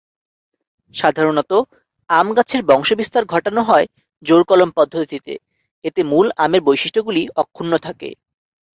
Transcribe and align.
সাধারণত 0.93 1.51
আম 2.09 2.27
গাছের 2.37 2.61
বংশবিস্তার 2.69 3.23
ঘটানো 3.25 3.61
হয় 3.61 3.87
জোড়কলম 4.23 4.69
পদ্ধতিতে, 4.77 5.33
এতে 5.85 6.01
মূল 6.03 6.27
আমের 6.43 6.61
বৈশিষ্ট্যগুলি 6.67 7.21
অক্ষুণ্ণ 7.41 7.73
থাকে। 7.77 8.09